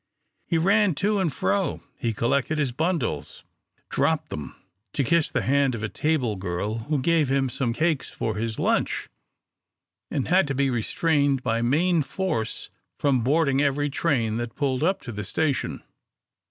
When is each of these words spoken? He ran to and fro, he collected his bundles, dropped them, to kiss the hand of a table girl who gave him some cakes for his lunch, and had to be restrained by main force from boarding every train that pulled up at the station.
He 0.47 0.57
ran 0.57 0.95
to 0.95 1.19
and 1.19 1.31
fro, 1.31 1.83
he 1.95 2.11
collected 2.11 2.57
his 2.57 2.71
bundles, 2.71 3.43
dropped 3.87 4.29
them, 4.29 4.55
to 4.93 5.03
kiss 5.03 5.29
the 5.29 5.43
hand 5.43 5.75
of 5.75 5.83
a 5.83 5.89
table 5.89 6.37
girl 6.37 6.79
who 6.89 6.97
gave 6.97 7.29
him 7.29 7.49
some 7.49 7.71
cakes 7.71 8.09
for 8.09 8.33
his 8.35 8.57
lunch, 8.57 9.09
and 10.09 10.27
had 10.27 10.47
to 10.47 10.55
be 10.55 10.71
restrained 10.71 11.43
by 11.43 11.61
main 11.61 12.01
force 12.01 12.71
from 12.97 13.21
boarding 13.23 13.61
every 13.61 13.91
train 13.91 14.37
that 14.37 14.55
pulled 14.55 14.81
up 14.81 15.07
at 15.07 15.15
the 15.15 15.23
station. 15.23 15.83